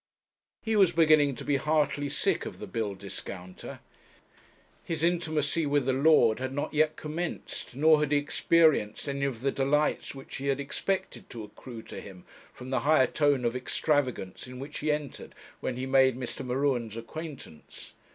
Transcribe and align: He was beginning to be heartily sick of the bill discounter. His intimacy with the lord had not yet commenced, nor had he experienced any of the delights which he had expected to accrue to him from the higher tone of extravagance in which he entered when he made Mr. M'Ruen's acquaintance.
He 0.63 0.75
was 0.75 0.93
beginning 0.93 1.35
to 1.35 1.45
be 1.45 1.57
heartily 1.57 2.09
sick 2.09 2.47
of 2.47 2.57
the 2.57 2.65
bill 2.65 2.95
discounter. 2.95 3.81
His 4.83 5.03
intimacy 5.03 5.67
with 5.67 5.85
the 5.85 5.93
lord 5.93 6.39
had 6.39 6.53
not 6.53 6.73
yet 6.73 6.95
commenced, 6.95 7.75
nor 7.75 7.99
had 7.99 8.11
he 8.11 8.17
experienced 8.17 9.07
any 9.07 9.25
of 9.25 9.41
the 9.41 9.51
delights 9.51 10.15
which 10.15 10.37
he 10.37 10.47
had 10.47 10.59
expected 10.59 11.29
to 11.29 11.43
accrue 11.43 11.83
to 11.83 12.01
him 12.01 12.23
from 12.51 12.71
the 12.71 12.79
higher 12.79 13.05
tone 13.05 13.45
of 13.45 13.55
extravagance 13.55 14.47
in 14.47 14.57
which 14.57 14.79
he 14.79 14.91
entered 14.91 15.35
when 15.59 15.77
he 15.77 15.85
made 15.85 16.17
Mr. 16.17 16.43
M'Ruen's 16.43 16.97
acquaintance. 16.97 17.93